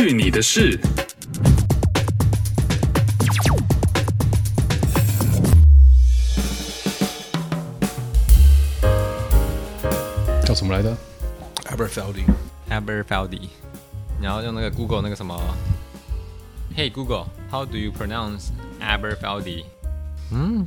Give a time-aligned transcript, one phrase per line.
[0.00, 0.78] 去你的事！
[10.44, 10.96] 叫什么来的？
[11.64, 13.48] Aberfeldy，Aberfeldy。
[14.18, 15.38] 你要用那个 Google 那个什么？
[16.76, 18.48] Hey Google，How do you pronounce
[18.80, 19.64] Aberfeldy？
[20.30, 20.66] 嗯，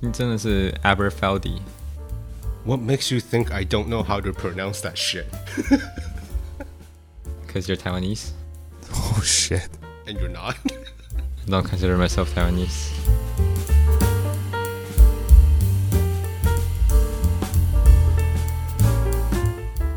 [0.00, 5.26] 你真的是 Aberfeldy。What makes you think I don't know how to pronounce that shit?
[7.46, 8.32] Because you're Taiwanese.
[9.17, 9.69] Oh shit.
[10.07, 10.57] And you're not?
[10.65, 12.94] I don't consider myself Taiwanese.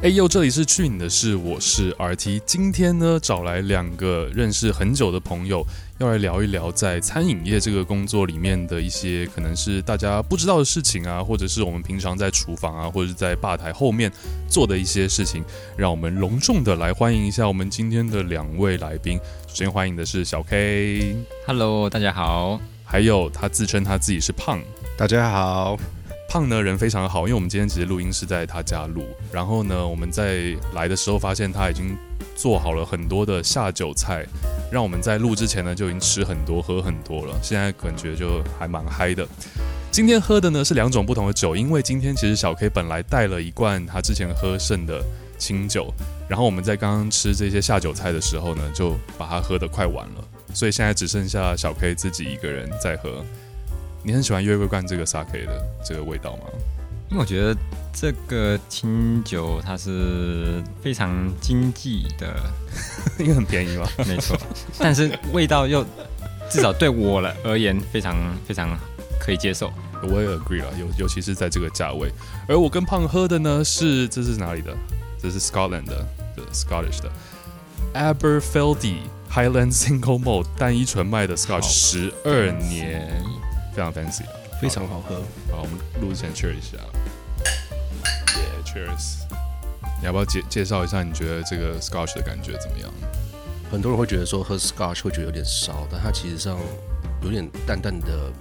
[0.00, 2.40] 哎呦，这里是去你的事，我是 RT。
[2.46, 5.66] 今天呢，找来两个认识很久的朋友，
[5.98, 14.10] 要来聊一聊在餐饮业这个工作里面的一些可能是大家不知道的事情啊，或者是我们平常在厨房啊，或者是在吧台后面
[14.48, 15.44] 做的一些事情。
[15.76, 19.18] 让我们隆重的来欢迎一下我们今天的两位来宾。
[19.48, 22.60] 首先欢迎的是小 K，Hello，大家好。
[22.84, 24.62] 还有他自称他自己是胖，
[24.96, 25.76] 大家好。
[26.28, 31.96] 胖呢人非常好，因为我们今天其实录音是在他家录，然后呢我们在来的时候发现他已经
[32.36, 34.26] 做好了很多的下酒菜，
[34.70, 39.26] 让我们在录之前呢就已经吃很多喝很多了，现在感觉就还蛮嗨的。
[39.90, 45.02] 今天喝的呢是两种不同的酒，因为今天其实小 K 本来带了一罐他之前喝剩的
[45.38, 45.90] 清酒，
[46.28, 53.24] 然后我们在刚刚吃这些下酒菜的时候呢就把它喝得快完了，所以现在只剩下小 K 自己一个人在喝。
[54.08, 56.44] 你很喜欢月桂冠这个 sake 的这个味道吗？
[57.10, 57.54] 因为我觉得
[57.92, 62.34] 这个清酒它是非常经济的，
[63.20, 63.86] 因为很便宜嘛。
[64.06, 64.34] 没错，
[64.78, 65.84] 但是味道又
[66.48, 68.16] 至少对我来而言非常
[68.46, 68.74] 非常
[69.20, 69.70] 可以接受。
[70.04, 72.10] 我也 agree 了，尤尤其是在这个价位。
[72.48, 74.74] 而我跟胖喝的呢是这是哪里的？
[75.22, 75.96] 这是 Scotland 的，
[76.34, 77.12] 的 Scottish 的
[77.92, 79.00] Aberfeldy
[79.30, 83.22] Highland Single Malt 单一纯麦的 Scotch 十二年。
[83.74, 85.16] 非常 fancy 啊，非常好喝。
[85.50, 86.76] 好，我们录之前 cheers 一下。
[88.26, 89.18] Yeah, cheers。
[90.00, 91.02] 你要不要介介绍一下？
[91.02, 92.92] 你觉得这个 Scotch 的感觉怎么样？
[93.70, 96.58] 很多人会觉得说喝 Scotch 会觉得有点烧，但它其实上
[97.22, 98.32] 有点淡淡的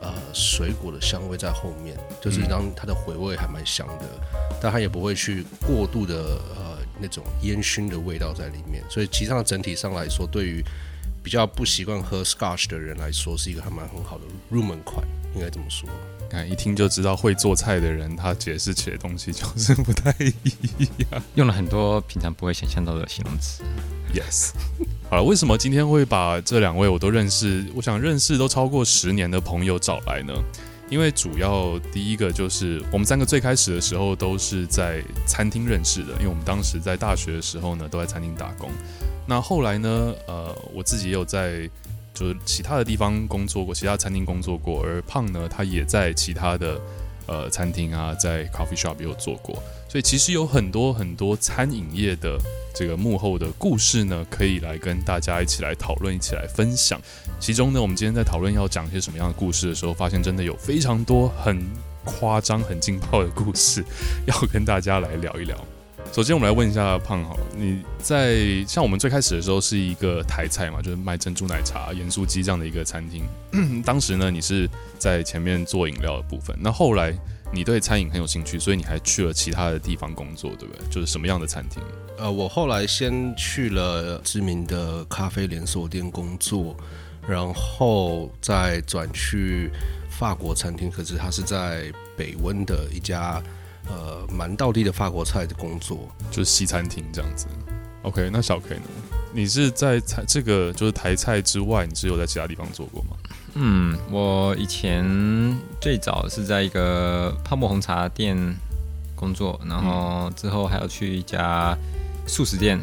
[0.00, 8.82] 呃水果的香味在后面，就是让它的回味还蛮香的，嗯、但它也不会去过度的呃那种烟熏的味道在里面。
[8.90, 10.64] 所以其实上整体上来说，对于
[11.22, 15.88] 比较不习惯喝 Scotch 的人来说，是一个还蛮很好的入门款，应该这么说。
[16.28, 23.62] 看一听就知道会做菜的人，他解释起来的东西就是不太一样，用了很多平常不会想象到的形容词。
[24.12, 24.50] Yes，
[25.08, 30.32] 好了，为什么今天会把这两位我都认识，我想认识都超过十年的朋友找来呢？
[30.88, 38.70] 因为主要第一个就是我们三个最开始的时候都是在餐厅认识的，因为我们当时在大学的时候呢都在餐厅打工。
[39.28, 40.14] 那后来呢？
[40.26, 41.68] 呃，我自己也有在
[42.14, 44.82] 就是其他的地方工作过，其他餐厅工作过。
[44.84, 46.80] 而胖呢，他也在其他的
[47.26, 49.60] 呃餐厅啊，在 coffee shop 也有做过。
[49.88, 52.38] 所以其实有很多很多餐饮业的
[52.74, 57.00] 这个幕后的故事呢，可以来跟大家一起来讨论，一起来分享。
[57.40, 61.60] 其中呢，我们今天在讨论要讲一些什么样的故事的时候，发现真的有非常多很
[62.04, 63.84] 夸张、很劲爆的故事
[64.26, 65.75] 要跟大家来聊一聊。
[66.12, 73.22] 首先，我们来问一下胖好了，你在像我们最开始的时候是一个台菜嘛，就是卖珍珠奶茶、盐酥鸡这样的一个餐厅。
[73.84, 74.66] 当时呢，你是
[74.98, 76.56] 在前面做饮料的部分。
[76.58, 77.14] 那后来
[77.52, 80.88] 你对餐饮很有兴趣，所以你还去了其他的地方工作，对不对？
[80.88, 81.82] 就是什么样的餐厅？
[82.16, 86.74] 呃，我后来先去了知名的咖啡连锁店工作，
[87.28, 89.70] 然后再转去
[90.08, 93.42] 法国餐厅，可是它是在北温的一家。
[93.88, 97.46] 呃，蛮道地的法国菜的工作，就是西餐厅这样子。
[98.02, 98.82] OK，那小 K 呢？
[99.32, 103.16] 你是在台这个就是台菜之外，你是有在其他地方做过吗？
[103.54, 105.04] 嗯，我以前
[105.80, 108.36] 最早是在一个泡沫红茶店
[109.14, 111.76] 工作，然后之后还要去一家
[112.26, 112.80] 素食店。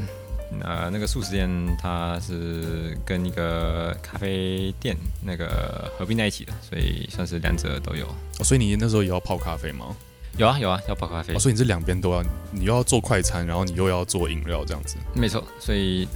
[0.61, 1.49] 呃，那个素食店
[1.81, 8.05] 它是跟一个咖啡店那个合并在一起的，所以算是两者都有。
[8.39, 9.95] 哦，所以你那时候也要泡咖啡吗？
[10.37, 11.33] 有啊有啊，要泡咖啡。
[11.35, 14.95] 哦，所以你这两边都要，你又要做快餐，然后你又要做饮料这样子。
[15.13, 16.07] 没错，所以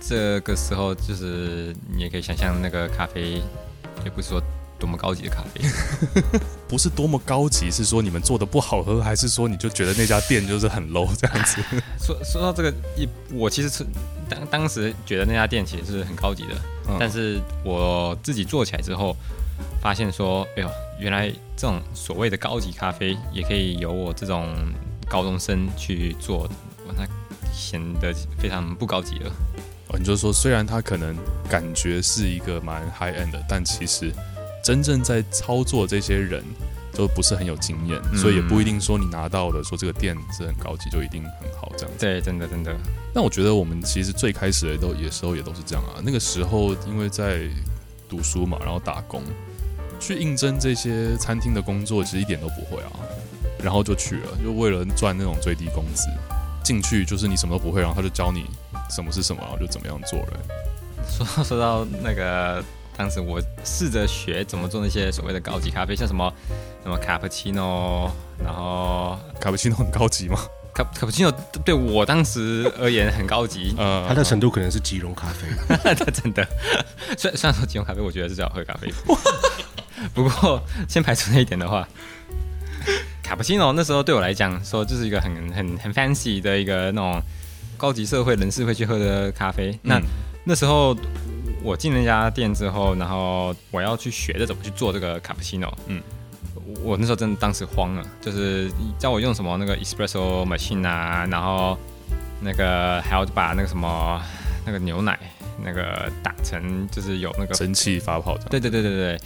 [0.00, 3.42] 这个时候就是你也可以想象，那个咖啡
[4.04, 4.40] 也不是说
[4.78, 5.60] 多么高级的咖啡，
[6.68, 11.60] 不是多么高级，是说你们做的不好喝，还是说你就觉得那家店就是很 low 这样子？
[12.00, 13.84] 说说到这个，一我其实是
[14.28, 16.54] 当当时觉得那家店其实是很高级的，
[16.88, 19.16] 嗯，但是我自己做起来之后。
[19.80, 24.54] 发现说，哎呦，原来这种所谓的高级咖啡也可以由我这种
[25.08, 26.48] 高中生去做，
[26.96, 27.06] 那
[27.52, 29.30] 显得非常不高级了。
[29.88, 31.14] 哦你就说，虽然它可能
[31.48, 34.12] 感觉是一个蛮 high end 的，但其实
[34.62, 36.42] 真正在操作这些人
[36.92, 42.00] 都不是很有经验，嗯、所以也不一定说你拿到的说这个店是很高级就一定很好这样子。
[42.00, 42.74] 对，真的真的。
[43.14, 46.00] 那我觉得我们其实最开始的都也时候也都是这样啊。
[46.02, 47.48] 那个时候因为在
[48.14, 49.22] 读书嘛，然后打工，
[49.98, 52.90] 去应征这些餐厅的工作，其实一点都不会啊。
[53.62, 56.08] 然后就去了，就为了赚那种最低工资。
[56.62, 58.46] 进去就是你什么都不会，然后他就教你
[58.88, 60.40] 什么是什么，然后就怎么样做了。
[61.06, 62.62] 说说到那个，
[62.96, 66.32] 当时我试着学怎么做那些所谓的高级咖啡，像什么
[66.82, 68.10] 什么卡布奇诺，
[68.42, 70.38] 然后卡布奇诺很高级吗？
[70.74, 71.32] 卡卡布奇诺
[71.64, 75.46] 对我当时而言很高级，呃，它的程度可能是即溶咖啡。
[76.12, 76.46] 真的，
[77.16, 78.92] 虽然虽然说即溶咖啡，我觉得是最好喝咖啡。
[80.12, 81.88] 不过先排除那一点的话。
[83.22, 87.22] 卡布奇诺那时候对我来讲，说就是一个很很很 fancy 的一个那种
[87.78, 89.70] 高级社会人士会去喝的咖啡。
[89.70, 90.00] 嗯、那
[90.44, 90.94] 那时候
[91.62, 95.72] 我进那家店之后，然后我要去学着怎么去做这个卡布奇诺。
[95.86, 96.02] 嗯，
[96.82, 101.78] 我那时候真的当时慌了，就是叫我用什么那个 espresso machine 啊，然后
[102.40, 104.20] 那个还要把那个什么
[104.66, 105.18] 那个牛奶
[105.62, 108.44] 那个打成就是有那个蒸汽发泡的。
[108.50, 109.20] 对对对对对。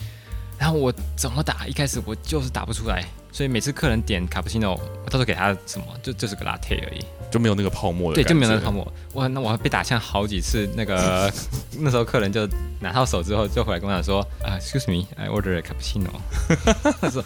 [0.58, 1.66] 然后我怎么打？
[1.66, 3.04] 一开始我就是打不出来。
[3.30, 4.72] 所以每次客人点卡布奇诺，
[5.04, 8.14] 我到时候给他什么，就就是个 latte 而已，就没有那个泡沫了。
[8.14, 8.90] 对，就没有那个泡沫。
[9.14, 10.68] 哇，那我还被打枪好几次。
[10.76, 11.32] 那个
[11.78, 12.48] 那时候客人就
[12.80, 16.10] 拿到手之后，就回来跟我讲说：“啊，excuse me，I ordered a cappuccino。
[17.00, 17.22] ”他说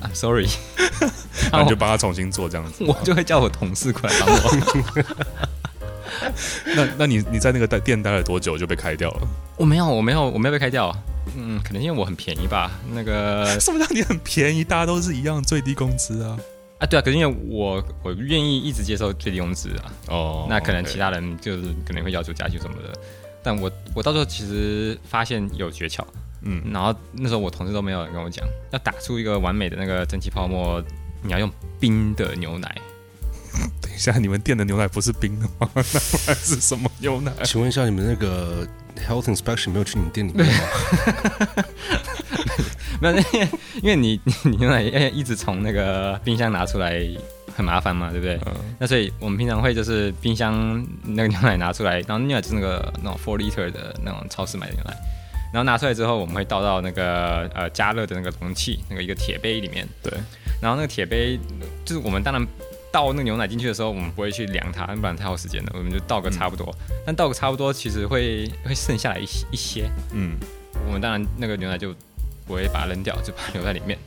[0.00, 0.48] ：“I'm sorry。
[1.52, 2.84] ”然后就帮他重新做这样子。
[2.84, 5.04] 我就会叫我同事过来帮我。
[6.76, 9.28] 那那你你在那个店待了多久就被开掉了？
[9.56, 10.94] 我没有，我没有，我没有被开掉。
[11.36, 12.70] 嗯，可能因为我很便宜吧。
[12.92, 14.62] 那个什么叫你很便宜？
[14.62, 16.38] 大家都是一样最低工资啊。
[16.78, 19.92] 啊，对啊，可是因为我我愿意一直接受最低工资啊。
[20.08, 20.46] 哦。
[20.48, 22.92] 那可能其他人就是可能会要求加薪什么的。
[23.42, 26.04] 但我我到时候其实发现有诀窍。
[26.42, 26.62] 嗯。
[26.72, 30.82] 然后那时候我同事都没有人跟我讲，要打出一个完美的那个蒸汽泡沫，
[31.22, 32.76] 你要用冰的牛奶。
[33.80, 35.70] 等一下，你们店的牛奶不是冰的吗？
[35.74, 37.32] 那不然是什么牛奶？
[37.44, 38.66] 请问一下，你们那个
[39.06, 41.64] health inspection 没有去你们店里面吗？
[43.00, 43.48] 没有，因 为
[43.82, 47.00] 因为你 你牛奶要一直从那个冰箱拿出来
[47.56, 48.38] 很麻烦嘛，对不对？
[48.46, 54.94] 嗯、那所以我们平常会就是冰箱那个牛奶拿出来，然后牛奶就是那个那种 four liter 的那种超市买的牛奶，
[55.52, 59.86] 然后拿出来之后，我们会倒到那个呃加热的那个容器，那个一个铁杯里面。
[60.02, 60.12] 对，
[60.62, 61.38] 然后那个铁杯
[61.84, 62.46] 就是我们当然。
[62.94, 65.72] 倒那个牛奶进去的时候，我们不会去量它，不然太耗时间了。
[65.74, 69.90] 我们就倒个差不多，嗯、但倒个差不多，其实会会剩下来一一些。
[70.12, 70.36] 嗯，
[70.86, 71.92] 我们当然那个牛奶就
[72.46, 73.98] 不会把它扔掉，就把它留在里面。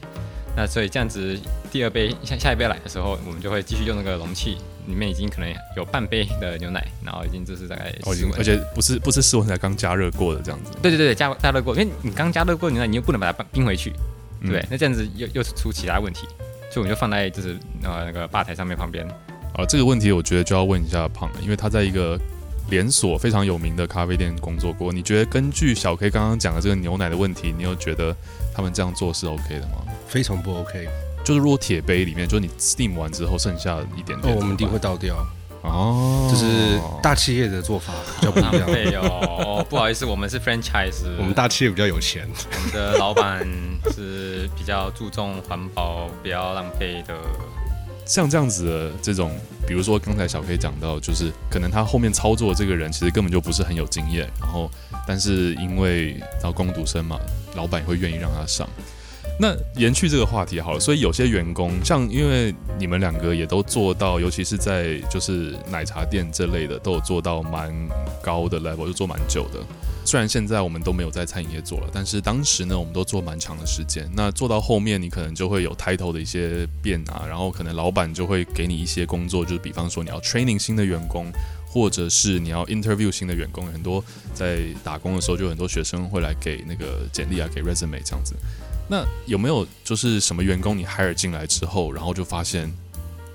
[0.56, 1.38] 那所以这样子，
[1.70, 4.58] 第二杯下下一杯来的时候，我们就会继续用那个容器，
[4.88, 10.72] 里面已经可能有半杯的牛奶，然后已经就是大概室温，而且不是不是室温才刚加热过的这样子。
[10.82, 13.92] 对对对，加加热过，因为你刚加热过的牛奶，你又不能把它冰回去，
[14.42, 16.26] 对，对、嗯、那这样子又又出其他问题。
[16.70, 19.08] 所以我就放在就是呃那个吧台上面旁边。
[19.54, 22.20] 啊，这个问题我觉得就要问一下胖了，因为他在一个
[22.70, 24.94] 连锁非常有名的咖啡店工作过。
[24.94, 28.16] 你觉得根据小 K 刚刚讲的这个牛奶的问题，你有觉得
[28.54, 29.84] 他们这样做是 OK 的吗？
[30.08, 30.88] 非常不 OK。
[31.24, 35.16] 就是如果铁杯里面，就是你 steam 完之后剩下一点点，哦，我们一定会倒掉。
[35.62, 38.66] 哦，这是大企业的做法，比较不一样。
[38.66, 43.46] 对哦，不好意思，我们是 franchise，我们大企业比较有钱，我们的老板
[43.94, 47.16] 是比较注重环保、不要浪费的。
[48.06, 49.32] 像这样子的这种，
[49.68, 54.72] 比如说刚才小 K 讲到，就是可能他后面操作的这个人其实根本就不是很有经验，然后
[55.06, 57.20] 但是因为然后工读生嘛，
[57.56, 58.66] 老板也会愿意让他上。
[59.40, 67.72] 那延续这个话题好了，所以有些员工，像因为你们两个也都做到，尤其是在就是奶茶店这类的，都有做到蛮
[68.22, 69.60] 高的 level，就做蛮久的。
[70.04, 74.10] 虽然现在我们都没有在餐饮业做了，但是当时呢，我们都做蛮长的时间。
[74.16, 81.26] 那做到后面，你可能就会有 title 的一些变啊，然后可能老板就会给你一些工作，就是比方说你要 training 新的员工，
[81.78, 83.68] 或者是你要 interview 新的员工。
[83.68, 84.04] 很多
[84.34, 88.36] 在打工的时候，就很多学生会来给那个简历啊，给 resume 这样子。
[88.90, 92.72] 那有没有就是什么员工你 hire 进来之后，然后就发现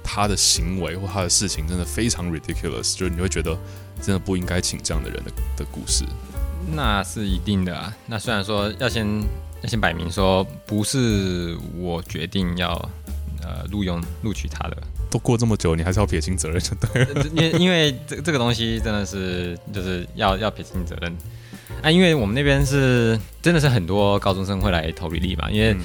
[0.02, 3.56] 他的行为或他的事情真的非常 ridiculous，就是你会觉得
[4.00, 6.04] 真的不应该请这样的人的的故事？
[6.75, 7.96] 那是一定的啊。
[8.06, 9.06] 那虽然说要先
[9.62, 12.90] 要先摆明说不是我决定要
[13.42, 14.76] 呃录用录取他的，
[15.11, 17.26] 都过这么久，你还是要撇清责任就对了。
[17.34, 21.12] 因因为这这个东西真的是就是要要撇清责任。
[21.82, 25.76] 啊，因为我们那边是真的是很多高中生会来投履历嘛，因为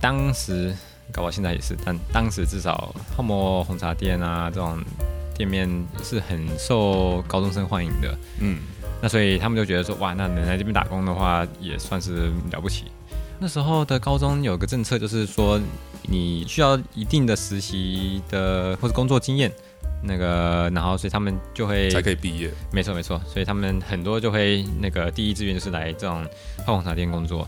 [0.00, 0.74] 当时
[1.10, 4.78] 搞不好现在也是，但当时至少泡沫红茶店啊这种
[5.34, 5.68] 店面
[6.04, 8.16] 是很受高中生欢迎的。
[8.40, 8.58] 嗯，
[9.00, 12.84] 那所以他们就觉得说，哇，那能来这边打工的话，也算是了不起。
[13.38, 15.58] 那时候的高中有个政策，就是说
[16.02, 19.50] 你需要一定的实习的或者工作经验，
[20.02, 22.50] 那个，然后所以他们就会才可以毕业。
[22.72, 26.24] 没错没错，所以他们很多就会那个第一志愿就是来这种
[26.64, 27.46] 泡沫红茶店工作。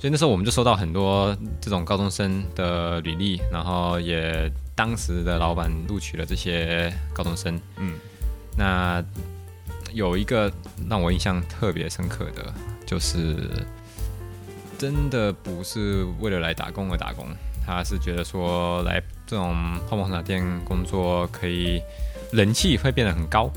[0.00, 7.60] 所以那时候我们就收到很多这种高中生的履历，然后也当时的老板录取了这些高中生。
[7.78, 7.94] 嗯，
[8.56, 9.04] 那
[9.92, 10.52] 有一个
[10.88, 12.54] 让我印象特别深刻的，
[12.86, 13.36] 就是
[14.78, 17.26] 真的不是为了来打工而打工，
[17.68, 19.54] 他是觉得说来这种
[19.88, 21.80] 泡沫红茶店工作可以
[22.32, 23.52] 人气会变得很高。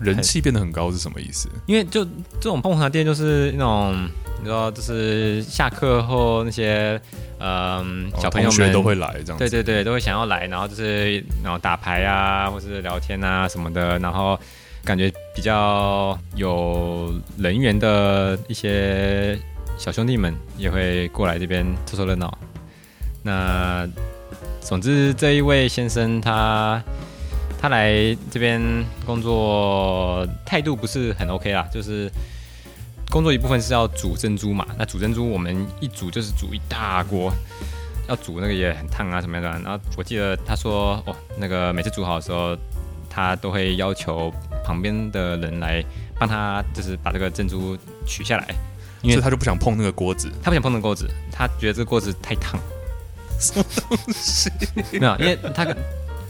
[0.00, 1.50] 人气变得很高是什么意思？
[1.66, 2.02] 因为就
[2.40, 4.08] 这种泡沫红茶店就是那种。
[4.38, 7.00] 你知道，就是下课后那些
[7.38, 14.36] 嗯、呃、小朋友们都会来这样子，对对对，都会想要来，然后就是然后打牌啊，或是聊天啊什么的，然后
[14.82, 19.38] 感觉比较有人缘的一些
[19.78, 22.36] 小兄弟们也会过来这边凑凑热闹。
[23.22, 23.88] 那
[24.60, 26.82] 总之这一位先生他
[27.60, 28.60] 他来这边
[29.06, 32.10] 工作态度不是很 OK 啦，就是。
[33.10, 37.30] 工作一部分是要煮珍珠嘛，那煮珍珠我们一煮就是煮一大锅，
[38.08, 39.60] 要煮那个也很烫啊什么样的。
[39.60, 42.56] 然后我记得他说，哦，那个每次煮好的时候，
[43.10, 44.32] 他都会要求
[44.64, 45.84] 旁边的人来
[46.18, 47.76] 帮他，就是把这个珍珠
[48.06, 48.48] 取下来，
[49.02, 52.58] 因为他就不想碰那个锅子，他不想碰那个锅子，他觉得这个锅子太烫。
[53.42, 54.50] 什么东西？
[54.92, 55.66] 没有，因为他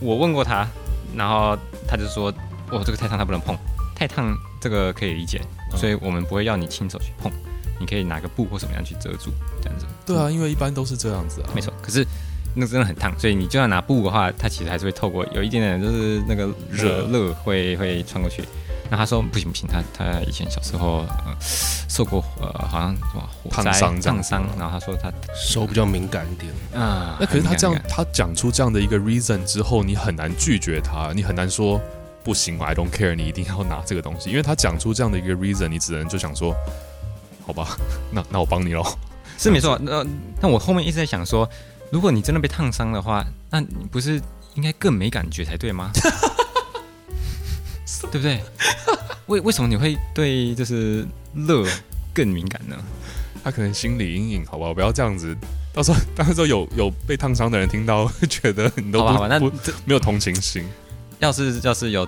[0.00, 0.66] 我问过他，
[1.14, 2.32] 然后他就说，
[2.70, 3.56] 哦，这个太烫，他不能碰，
[3.94, 5.40] 太烫这个可以理解。
[5.76, 7.30] 所以我们不会要你亲手去碰，
[7.78, 9.30] 你可以拿个布或什么样去遮住，
[9.62, 9.86] 这样子。
[10.04, 11.50] 对啊，因为一般都是这样子啊。
[11.54, 12.06] 没错，可是
[12.54, 18.42] 那个真的很烫，所以你就算拿布的话，它其实还是会透过有一点点，就是那个热热会会穿过去。
[18.92, 21.34] 那他说不行不行，他他以前小时候呃
[21.88, 27.16] 受过呃好像什么火灾烫伤，然后他说他手比较敏感一点啊。
[27.18, 31.80] 那可是他这样他讲出这样的一个 reason 之后，你很难拒绝他，你很难说。
[32.24, 36.54] 不行，I don't care，你一定要拿这个东西，因为他讲出这样的一个 reason，你只能就想说，
[37.44, 37.76] 好吧，
[38.12, 38.96] 那那我帮你喽。
[39.38, 40.06] 是没错，那
[40.40, 41.48] 那我后面一直在想说，
[41.90, 44.22] 如果你真的被烫伤的话，那你不是
[44.54, 45.90] 应该更没感觉才对吗？
[48.10, 48.40] 对不对？
[49.26, 51.64] 为为什么你会对就是热
[52.12, 52.76] 更敏感呢？
[53.44, 54.72] 他可能心理阴影，好不好？
[54.72, 55.36] 不要这样子，
[55.72, 59.50] 到时候到时候有有被烫伤的人听到，会 觉得你都不好吧那不
[59.84, 60.64] 没有同情心。
[61.18, 62.06] 要是要是有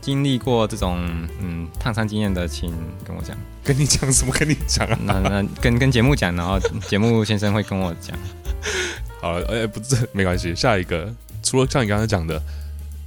[0.00, 0.98] 经历过这种
[1.40, 2.70] 嗯烫伤经验的，请
[3.06, 3.36] 跟我讲。
[3.62, 4.32] 跟你讲什么？
[4.32, 4.98] 跟你讲啊？
[5.04, 6.58] 那那跟跟节目讲，然后
[6.88, 8.16] 节目先生会跟我讲。
[9.20, 10.54] 好了，哎、欸，不是，没关系。
[10.56, 11.12] 下一个，
[11.42, 12.40] 除了像你刚才讲的，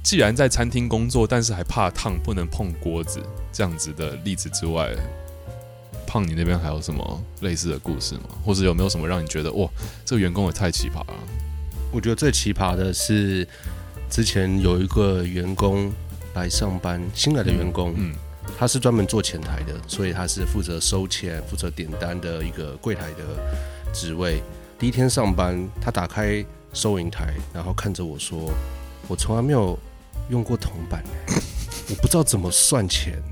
[0.04, 3.20] 既然在餐厅工作，但是还怕烫，不能碰锅子
[3.50, 4.94] 这样子的例子之外，
[6.06, 8.28] 胖，你那边还有什么类似的故事吗？
[8.44, 9.68] 或者有没有什么让你觉得哇，
[10.04, 11.14] 这个员工也太奇葩了？
[11.90, 13.48] 我觉得最奇葩的是。
[14.10, 15.90] 之前有一个员工
[16.34, 18.14] 来上班，新来的员工，嗯，
[18.56, 24.40] 他是专门做前台的，所以他是负责收钱、负责点单的一个柜台的职位。
[24.78, 28.52] 第一天上班，他打开收银台，然后看着我说
[29.08, 29.76] ：“我从来没有
[30.28, 31.02] 用过铜板，
[31.90, 33.22] 我不知道怎么算钱。”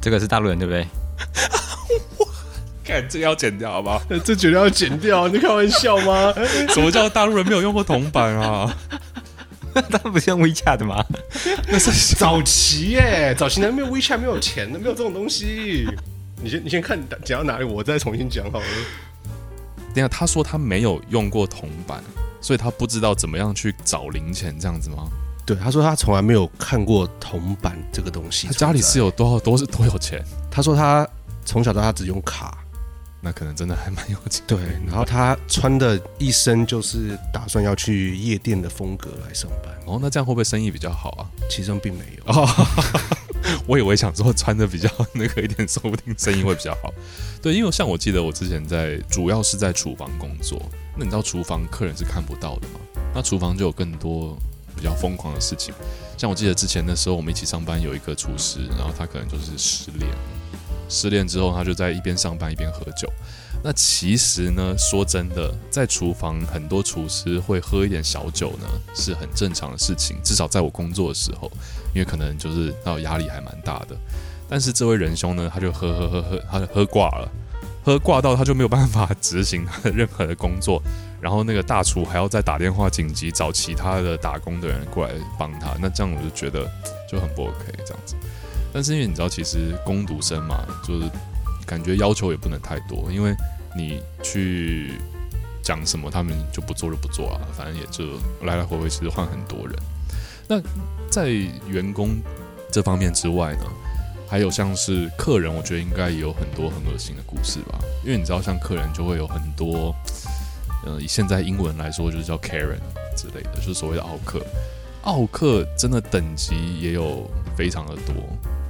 [0.00, 0.86] 这个是大陆人对不对？
[2.18, 2.26] 我
[2.84, 4.02] 看这个要剪掉好不好？
[4.24, 5.26] 这绝对要剪掉！
[5.28, 6.32] 你开玩笑吗？
[6.68, 8.76] 什么叫大陆人没有用过铜板啊？
[9.90, 11.04] 他不是用 WeChat 的吗？
[11.68, 15.86] 那是早期耶，早期还没有 WeChat，没有钱的，没有这种东西。
[16.42, 18.66] 你先，你先看讲到哪里，我再重新讲好了。
[19.94, 22.04] 等下，他说他没有用过铜板，
[22.40, 25.08] 所以他不知道怎么样去找零钱，这样子吗？
[25.46, 28.46] 对，他说他从来没有看过铜板这个东西。
[28.46, 30.24] 他家里是有多少多是多有钱？
[30.50, 31.06] 他说他
[31.44, 32.58] 从小到大只用卡。
[33.20, 34.44] 那可能真的还蛮有钱。
[34.46, 39.74] 对，然后他穿的一身就是打算要去夜店的风格来上班。
[39.86, 41.24] 哦，那这样会不会生意比较好啊？
[41.48, 42.24] 其实并没有。
[42.26, 42.46] 哦，
[43.66, 46.92] 我以为想说穿的比较那个一点，说不定生意会比较好。
[47.40, 50.60] 对，因为像我记得我之前在主要是在厨房工作，
[50.94, 52.80] 那你知道厨房客人是看不到的吗？
[53.14, 54.53] 那厨房就有更多比
[54.84, 55.74] 比较疯狂的事情。
[56.18, 60.10] 像我记得之前的时候，我们一起上班有一个厨师，然后他可能就是失恋。
[60.90, 63.10] 失恋之后，他就在一边上班一边喝酒。
[63.62, 70.18] 那其实呢，说真的，在厨房很多厨师会喝一点小酒呢，是很正常的事情。
[70.22, 71.50] 至少在我工作的时候，
[71.94, 73.96] 因为可能就是那压力还蛮大的。
[74.46, 77.32] 但是这位仁兄呢，他就喝喝喝喝，他就喝挂了，
[77.84, 80.82] 喝挂到他就没有办法执行他的任何的工作。
[81.20, 85.74] 然后那个大厨还要再打电话紧急找其他的打工的人过来帮他。
[85.80, 86.70] 那这样我就觉得
[87.10, 88.14] 就很不 OK，这样子。
[88.72, 91.08] 但是因为你知道，其实工读生嘛，就是
[91.64, 93.34] 感觉要求也不能太多，因为
[93.74, 95.00] 你去
[95.62, 98.04] 讲什么，他们就不做就不做啊，反正也就
[98.42, 99.78] 来来回回，其实换很多人。
[100.46, 100.60] 那
[101.08, 101.28] 在
[101.68, 102.20] 员工
[102.70, 103.64] 这方面之外呢，
[104.28, 109.94] 还有像是客人，我觉得应该也有很多很恶心的故事吧，因为你知道，像客人就会有很多，
[110.84, 112.80] 呃，以现在英文来说，就是叫 Karen
[113.16, 114.44] 之类的，就是所谓的奥客。
[115.02, 118.14] 奥客真的等级也有非常的多。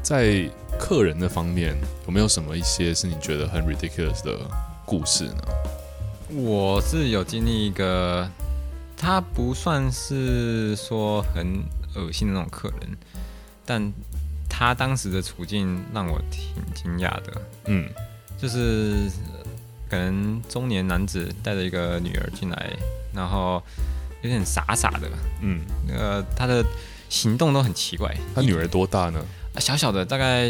[0.02, 1.74] 在客人的方面，
[2.06, 4.36] 有没有什么一些是你觉得很 ridiculous 的
[4.84, 5.44] 故事呢？
[6.36, 8.28] 我是有经历一个，
[8.96, 11.62] 他不算是说很
[11.94, 12.98] 恶心的那种客人，
[13.64, 13.92] 但
[14.56, 17.42] 他当时的处境让我挺惊讶的。
[17.64, 17.90] 嗯，
[18.38, 19.10] 就是
[19.90, 22.72] 可能中年男子带着一个女儿进来，
[23.12, 23.60] 然后
[24.22, 25.10] 有点傻傻的。
[25.40, 26.64] 嗯，那个他的
[27.08, 28.14] 行动都很奇怪。
[28.32, 29.20] 他女儿多大呢？
[29.58, 30.48] 小小的，大概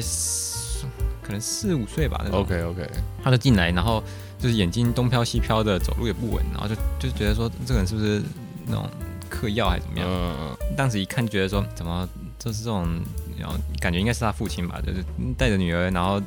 [1.22, 2.20] 可能四五岁吧。
[2.24, 2.40] 那种。
[2.40, 2.86] OK OK，
[3.22, 4.04] 他就进来，然后
[4.38, 8.22] 就是眼睛东飘西飘的，走路也不稳，然后就就觉得说这个人是不是
[8.66, 8.86] 那种
[9.30, 10.06] 嗑药还是怎么样？
[10.06, 10.76] 嗯嗯。
[10.76, 12.06] 当时一看就觉得说，怎么
[12.38, 13.02] 就是这种，
[13.38, 15.04] 然后感觉应该是他父亲吧，就是
[15.36, 16.20] 带着女儿，然后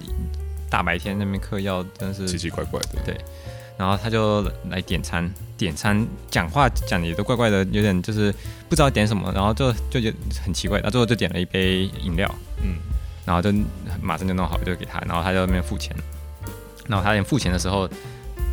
[0.70, 3.00] 大白天那边嗑药，真是奇奇怪怪的。
[3.06, 3.18] 对。
[3.78, 8.34] 然后他就来点餐，点餐讲话讲的也都怪怪的，有点就是
[8.68, 10.12] 不知道点什么，然后就就就
[10.44, 12.28] 很奇怪，然后最后就点了一杯饮料，
[12.64, 12.78] 嗯，
[13.24, 13.54] 然后就
[14.02, 15.96] 马上就弄好就给他，然后他就在那边付钱，
[16.88, 17.88] 然后他连付钱的时候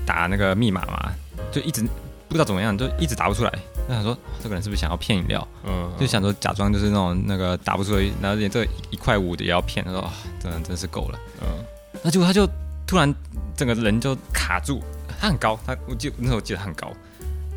[0.05, 1.11] 打那个密码嘛，
[1.51, 1.81] 就一直
[2.29, 3.53] 不知道怎么样，就一直打不出来。
[3.89, 5.47] 那想说这个人是不是想要骗饮料？
[5.65, 9.85] 嗯，就想说假装就是那种那个打不出来，然后连这一块五的也要骗。
[9.85, 11.65] 他说啊，这人真是够了，嗯，
[12.03, 12.49] 那结果他就
[12.87, 13.15] 突然
[13.57, 14.83] 整个人就卡住。
[15.21, 16.93] 他很高，他我记得那时候我记得他很高，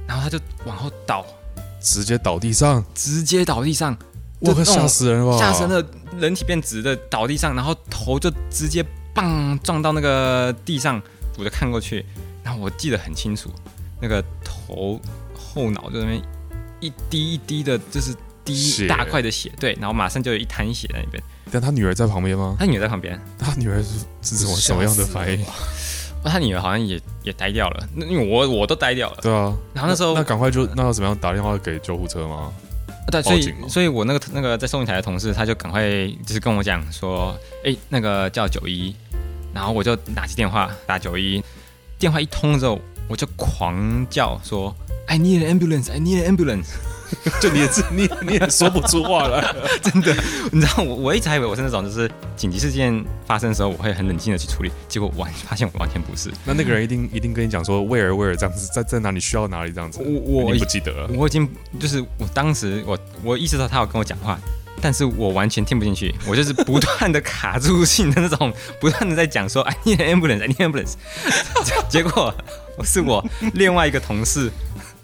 [0.07, 1.25] 然后他就往后倒，
[1.81, 3.97] 直接倒地上，直接倒地上，
[4.39, 5.85] 我可吓死人了，吓死人了，
[6.17, 11.01] 人体变直的倒地上，然后头就直接棒撞到那个地上，
[11.37, 12.05] 我就看过去，
[12.41, 13.49] 然后我记得很清楚，
[13.99, 15.01] 那个头
[15.57, 16.21] 后脑就那边
[16.79, 18.13] 一滴一滴的，就是
[18.45, 21.21] 滴一大块的血，对，然后马上就有一滩血在那边。
[21.51, 22.55] 但他女儿在旁边吗？
[22.59, 25.43] 他女儿在旁边， 他女儿是是什么什么样的反应？
[26.23, 29.17] 他女儿好像也也呆掉了，那因为我我都呆掉了。
[29.21, 32.51] 对啊，然后那时候那赶快就那要怎么样打电话给救护车吗？
[33.09, 35.81] 对，所以所以我那个那个在收银台的同事他就赶快
[36.25, 38.93] 就是跟我讲说，哎，那个叫九一，
[39.53, 41.41] 然后我就拿起电话打九一，
[41.97, 44.75] 电话一通之后我就狂叫说
[45.07, 46.67] ，I need an ambulance, I need an ambulance。
[47.39, 50.13] 就你也是你你也说不出话了， 真的，
[50.51, 56.29] 你知道我我一直还以为我是那种就是紧急事件发生的时候我会很冷静的去处理，结果完发现我完全不是。
[56.43, 64.37] 那那个人一定一定跟你讲说 where where 这样子在在哪里需要哪里这样子，我我不记得了，我已经就是我当时我我意识到他要跟我讲话，
[64.81, 70.95] 但是我完全听不进去，我就是不断的卡住性的那种，不断的在讲说 I need an ambulance I need an ambulance，
[71.87, 72.35] 结果
[72.83, 74.51] 是我另外一个同事。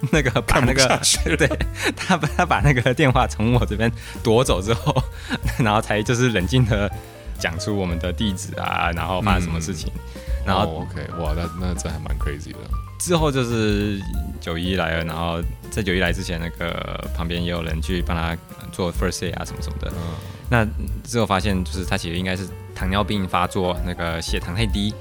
[0.11, 0.99] 那个把那个
[1.37, 1.47] 对，
[1.95, 4.95] 他把他把那个电话从我这边夺走之后，
[5.59, 6.91] 然后才就是冷静的
[7.39, 12.59] 讲出我们的地址啊，然后发生什么事情，嗯、然后、哦、OK 哇，那那这还蛮 crazy 的。
[12.99, 13.99] 之后就是
[14.39, 18.37] 九一来了，然后在九一来之前，那个旁边也有人去帮他
[18.71, 19.91] 做 first aid 啊什么什么的。
[19.91, 20.15] 嗯、
[20.49, 20.65] 那
[21.03, 24.93] 之后发现就是他其实应该是糖尿病发作，那个血糖太低。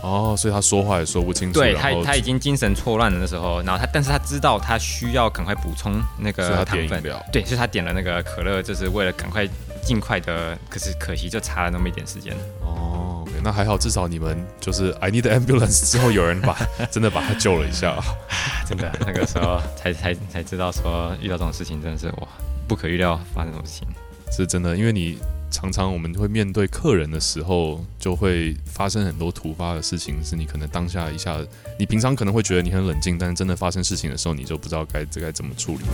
[0.00, 1.58] 哦，所以他说话也说不清楚。
[1.58, 7.02] 对他，他已经精神错乱了的时候，然后他，但是他知道他需要赶快补充那个糖分。
[7.32, 9.46] 对，所以他点了那个可乐，就是为了赶快
[9.82, 10.56] 尽快的。
[10.68, 12.32] 可是可惜就差了那么一点时间。
[12.60, 16.56] 哦，okay, 那还好，至少你们就是 I need ambulance 之后有人把
[16.90, 17.96] 真的把他救了一下。
[18.68, 22.28] 真的，那个时候才才才知道说遇到这种事情真的是哇，
[22.68, 23.88] 不可预料发生这种事情。
[24.30, 25.18] 是真的，因为你。
[25.50, 31.38] 常常我们会面对客人的时候，就会发生很多突发的事情，是你可能当下一下，
[31.78, 35.84] 你平常可能会觉得你很冷静，但是真的发生事情的时候，你就不知道该该怎么处理。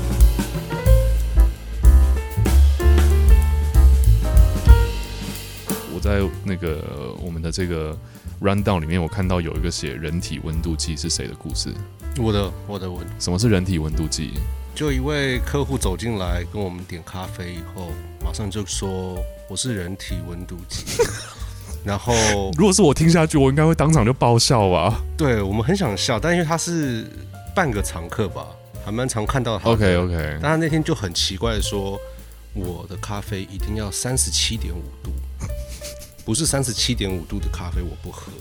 [5.94, 7.96] 我在那个我们的这个
[8.42, 11.72] rundown 里面，我看到有一个写人体温度计是谁的故事？
[12.18, 13.06] 我的，我的温。
[13.20, 14.32] 什么是人体温度计？
[14.74, 19.16] 就一位客户走进来跟我们点咖啡以后，马上就说。
[19.54, 20.82] 我是人体温度计，
[21.86, 22.12] 然后
[22.56, 25.00] 如果是我听下去，我应该会当场就爆笑吧？
[25.16, 27.06] 对，我们很想笑，但因为他是
[27.54, 28.48] 半个常客吧，
[28.84, 29.70] 还蛮常看到他。
[29.70, 31.96] OK OK，但他那天就很奇怪的说，
[32.52, 35.12] 我的咖啡一定要三十七点五度，
[36.24, 38.32] 不是三十七点五度的咖啡我不喝。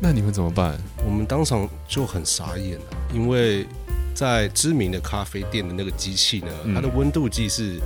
[0.00, 0.78] 那你们怎么办？
[1.04, 3.66] 我们当场就很傻眼了，因为
[4.14, 7.80] 在知名的咖啡店的那个机器呢，它的温度计是。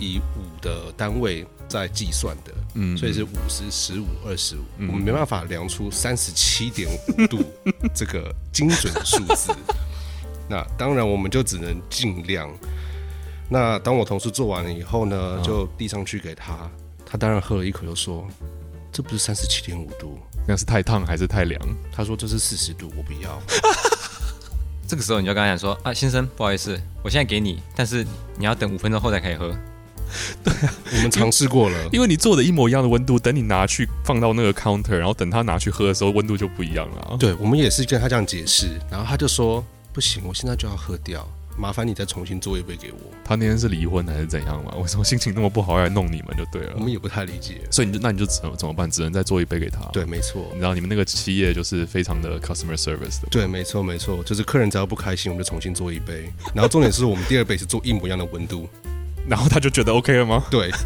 [0.00, 7.44] 以五的单位在计算的，嗯，所以是五十、十五、二十五，我们没办法量出三十七点五度
[7.94, 9.54] 这个精准的数字。
[10.48, 12.50] 那当然，我们就只能尽量。
[13.48, 16.70] 那当我同事做完了以后呢，就递上去给他，
[17.06, 18.26] 他当然喝了一口，就说
[18.90, 21.60] ：“这不是三十七点五度，那是太烫还是太凉？”
[21.92, 23.40] 他说：“这是四十度，我不要。
[24.88, 28.04] ”这个时候你就跟他讲说：“啊，先生，不好意思，我现在给你，但是
[28.36, 29.56] 你要等五分钟后才可以喝。”
[30.44, 37.16] 对啊，我们尝试过了，因为你做的一模一样的温度，等你拿去放到那个 counter，然后等他拿去喝的时候，温度就不一样了。
[37.18, 41.26] 对，我们也是跟他这样解释，然后他就说：“不行，我现在就要喝掉。”
[41.58, 42.98] 麻烦你再重新做一杯给我。
[43.22, 44.72] 他那天是离婚还是怎样嘛？
[44.76, 46.72] 为什么心情那么不好要来弄你们就对了？
[46.76, 47.60] 我们也不太理解。
[47.70, 48.90] 所以你就那你就怎么怎么办？
[48.90, 49.80] 只能再做一杯给他。
[49.92, 50.46] 对，没错。
[50.52, 53.28] 你知道你们那个企业就是非常的 customer service 的。
[53.30, 56.32] 对，没错没错，就是客人只要不开心，我们就重新做一杯。
[56.54, 58.66] 然后重点是我们第二杯是做一模一样的温度，
[59.30, 60.44] 然后他就觉得 OK 了吗？
[60.50, 60.70] 对。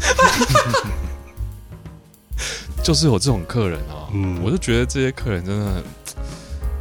[2.83, 5.83] 就是有这种客人啊，嗯，我就觉得这些客人真的。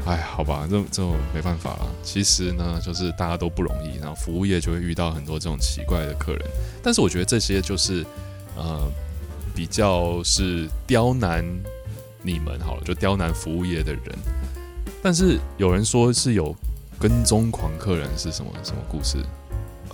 [0.06, 1.86] 哎，好吧，这这没办法了。
[2.02, 6.42] 其实呢，就是大家都不容易，然后服务业就会遇到很多这种奇怪的客人。
[6.82, 8.04] 但是我觉得这些就是
[8.54, 8.82] 呃，
[9.54, 11.42] 比较是刁难
[12.20, 14.02] 你们好了，就刁难服务业的人。
[15.02, 16.54] 但是有人说是有
[17.00, 19.24] 跟踪狂客人是什么什么故事？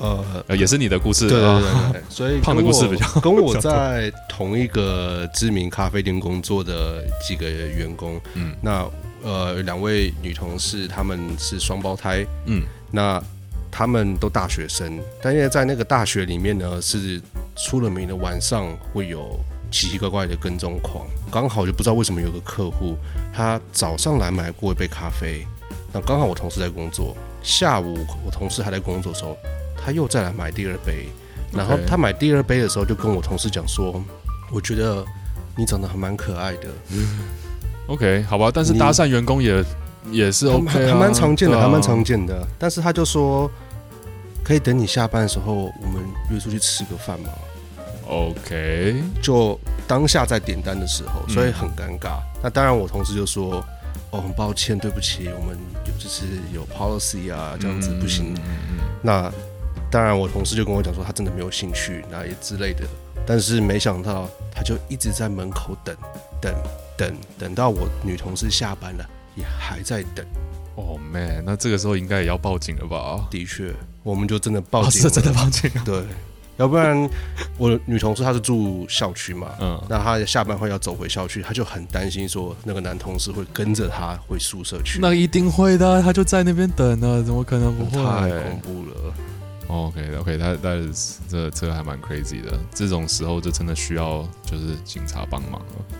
[0.00, 1.28] 呃，也是你的故事。
[1.28, 8.88] 对对对对，所以 胖的故事比较跟我在同一个知名咖啡店工作的几个员工，嗯，那。
[9.22, 13.22] 呃，两位女同事，她们是双胞胎，嗯，那
[13.70, 17.20] 她们都大学生，但因为在那个大学里面呢，是
[17.54, 19.38] 出了名的晚上会有
[19.70, 21.06] 奇奇怪怪的跟踪狂。
[21.30, 22.96] 刚好就不知道为什么有个客户，
[23.30, 25.46] 他早上来买过一杯咖啡，
[25.92, 29.36] 那刚好我同事在工作，下午我同事还在工作的时候，
[29.84, 31.08] 他又再来买第二杯，
[31.52, 34.02] 然后他买第二杯的时候就跟我同事讲说，
[34.52, 35.04] 我觉得
[35.56, 36.68] 你长得还蛮可爱的。
[36.90, 37.20] 嗯
[37.86, 39.64] OK，好吧，但是搭讪员工也
[40.12, 42.46] 也是 OK，啊，还蛮常见的，还蛮常见的。
[42.56, 43.50] 但是他就说，
[44.44, 47.30] 可以等你下班的时候，我们约出去吃个饭吗
[48.06, 52.20] ？OK，就当下在点单的时候，所以很尴尬。
[52.40, 53.64] 那当然，我同事就说，
[54.10, 58.34] 哦，很抱歉，对不起，我们有就是有 policy 啊，这样子不行。
[59.02, 59.32] 那
[59.90, 62.85] 当然，我同事就跟我讲说，他真的没有兴趣，那也之类的。
[63.26, 65.94] 但是没想到，他就一直在门口等
[66.40, 66.55] 等。
[66.96, 70.22] 等等到我女同事下班了，也还在等。
[70.74, 73.26] 哦、oh、man，那这个时候应该也要报警了吧？
[73.31, 75.70] 的确，我们就真的报警了， 是、真的报警。
[75.83, 76.03] 对，
[76.59, 77.09] 要不然
[77.57, 84.98] 我女同事她是住校区嘛，嗯，那她下班后要走回校区，她就很担心说那个男同事会跟着她回宿舍去。
[85.00, 87.96] 那一定会的，他就在那边等呢，怎么可能不会？
[88.03, 89.14] 太恐怖了。
[89.70, 90.76] OK OK，他他
[91.28, 95.98] 这这还蛮 crazy 的，这种时候就真的需要就是警察帮忙了。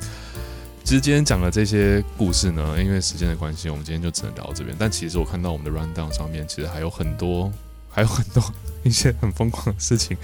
[0.83, 4.75] 其实今天讲的这些故事呢，因为时间的关系，我们今天就只能聊到这边。
[4.79, 7.53] 但其实我看到我们的 rundown 上面，其实还有很多，
[7.89, 8.43] 还有很多
[8.83, 10.17] 一些很疯狂的事情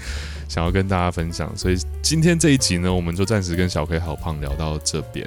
[0.49, 1.55] 想要跟大家分享。
[1.55, 5.25] 所以今天这一集呢，我们就暂时跟小 K 还有胖聊到这边。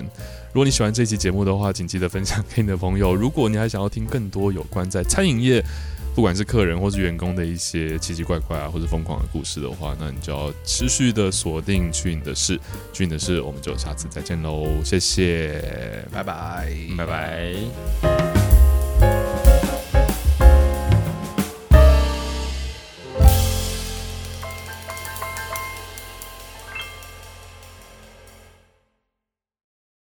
[0.53, 3.15] 如果你喜欢这期节目的话，请记得分享给你的朋友。
[3.15, 5.65] 如果你还想要听更多有关在餐饮业，
[6.15, 12.61] 不管是客人或是员工的一些奇奇怪怪啊，或是疯狂的故事的话，那你就要持续的锁定去你的事，
[12.93, 14.67] 去你的事，我们就下次再见喽。
[14.85, 17.55] 谢谢，拜拜，拜拜。